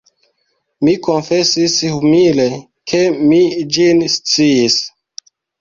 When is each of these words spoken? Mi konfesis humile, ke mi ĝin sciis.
Mi 0.87 0.93
konfesis 1.07 1.75
humile, 1.95 2.47
ke 2.93 3.03
mi 3.29 3.45
ĝin 3.77 4.05
sciis. 4.15 4.83